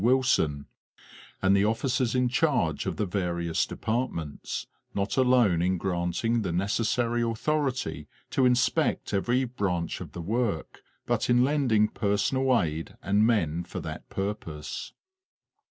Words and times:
Wilson, 0.01 0.65
and 1.43 1.55
the 1.55 1.63
offi 1.63 1.87
cers 1.87 2.15
in 2.15 2.27
charge 2.27 2.87
of 2.87 2.95
the 2.95 3.05
various 3.05 3.67
departments, 3.67 4.65
not 4.95 5.15
alone 5.15 5.61
in 5.61 5.77
granting 5.77 6.41
the 6.41 6.51
necessary 6.51 7.21
authority 7.21 8.07
to 8.31 8.43
inspect 8.47 9.13
every 9.13 9.43
branch 9.43 10.01
of 10.01 10.13
the 10.13 10.21
work, 10.23 10.81
but 11.05 11.29
in 11.29 11.43
lending 11.43 11.87
personal 11.87 12.59
aid 12.59 12.97
and 13.03 13.27
men 13.27 13.63
for 13.63 13.79
that 13.79 14.09
purpose. 14.09 14.91